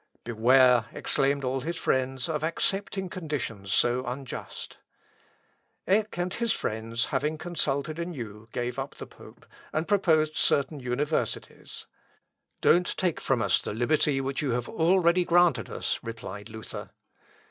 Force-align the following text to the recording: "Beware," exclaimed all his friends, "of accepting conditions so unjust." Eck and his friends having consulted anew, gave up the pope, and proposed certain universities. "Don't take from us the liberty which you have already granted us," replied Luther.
"Beware," 0.23 0.87
exclaimed 0.93 1.43
all 1.43 1.61
his 1.61 1.77
friends, 1.77 2.27
"of 2.27 2.43
accepting 2.43 3.07
conditions 3.07 3.71
so 3.71 4.03
unjust." 4.07 4.79
Eck 5.85 6.17
and 6.17 6.33
his 6.33 6.51
friends 6.51 7.05
having 7.13 7.37
consulted 7.37 7.99
anew, 7.99 8.49
gave 8.51 8.79
up 8.79 8.95
the 8.95 9.05
pope, 9.05 9.45
and 9.71 9.87
proposed 9.87 10.35
certain 10.35 10.79
universities. 10.79 11.85
"Don't 12.61 12.97
take 12.97 13.21
from 13.21 13.43
us 13.43 13.61
the 13.61 13.75
liberty 13.75 14.19
which 14.19 14.41
you 14.41 14.53
have 14.53 14.67
already 14.67 15.23
granted 15.23 15.69
us," 15.69 15.99
replied 16.01 16.49
Luther. 16.49 16.89